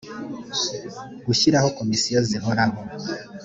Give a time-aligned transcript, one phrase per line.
[1.25, 2.79] gushyiraho komisiyo zihoraho